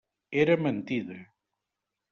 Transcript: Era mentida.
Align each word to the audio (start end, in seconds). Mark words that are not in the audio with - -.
Era 0.43 0.55
mentida. 0.63 1.19